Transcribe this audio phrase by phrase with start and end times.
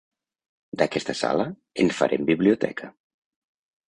[0.81, 1.45] D'aquesta sala,
[1.83, 2.91] en farem biblioteca.